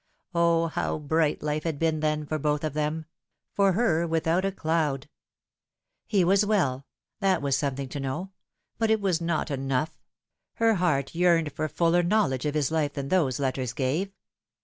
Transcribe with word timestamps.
O, 0.33 0.65
how 0.65 0.97
bright 0.97 1.43
life 1.43 1.61
had 1.63 1.77
been 1.77 1.99
then 1.99 2.25
for 2.25 2.39
both 2.39 2.63
of 2.63 2.73
them! 2.73 3.05
for 3.53 3.73
her 3.73 4.07
without 4.07 4.43
a 4.43 4.51
cloud. 4.51 5.07
He 6.07 6.23
was 6.23 6.43
well 6.43 6.87
that 7.19 7.39
was 7.43 7.55
something 7.55 7.87
to 7.89 7.99
know; 7.99 8.31
but 8.79 8.89
it 8.89 8.99
was 8.99 9.21
not 9.21 9.51
enough. 9.51 10.01
Her 10.55 10.73
heart 10.73 11.13
yearned 11.13 11.51
for 11.53 11.67
fuller 11.67 12.01
knowledge 12.01 12.47
of 12.47 12.55
his 12.55 12.71
life 12.71 12.93
than 12.93 13.09
those 13.09 13.37
letters 13.39 13.73
gave. 13.73 14.11